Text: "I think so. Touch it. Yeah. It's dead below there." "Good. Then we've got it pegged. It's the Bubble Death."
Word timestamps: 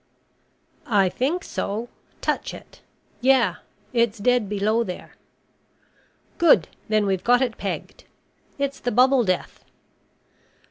"I 0.87 1.09
think 1.09 1.43
so. 1.43 1.87
Touch 2.21 2.55
it. 2.55 2.81
Yeah. 3.19 3.57
It's 3.93 4.17
dead 4.17 4.49
below 4.49 4.83
there." 4.83 5.13
"Good. 6.39 6.69
Then 6.89 7.05
we've 7.05 7.23
got 7.23 7.43
it 7.43 7.55
pegged. 7.59 8.05
It's 8.57 8.79
the 8.79 8.91
Bubble 8.91 9.23
Death." 9.23 9.63